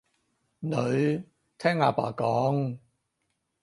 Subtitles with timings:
[0.61, 1.23] 女，
[1.59, 2.79] 聽阿爸講